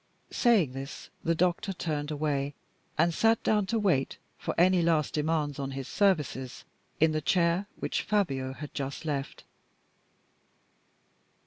Saying 0.31 0.71
this, 0.71 1.11
the 1.23 1.35
doctor 1.35 1.73
turned 1.73 2.09
away, 2.09 2.55
and 2.97 3.13
sat 3.13 3.43
down 3.43 3.67
to 3.67 3.77
wait 3.77 4.17
for 4.39 4.55
any 4.59 4.81
last 4.81 5.13
demands 5.13 5.59
on 5.59 5.69
his 5.77 5.87
services, 5.87 6.65
in 6.99 7.11
the 7.11 7.21
chair 7.21 7.67
which 7.75 8.01
Fabio 8.01 8.53
had 8.53 8.73
just 8.73 9.05
left. 9.05 9.43